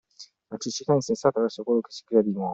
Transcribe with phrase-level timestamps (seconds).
[0.49, 2.49] La cecità insensata verso quello che si crea di nuovo.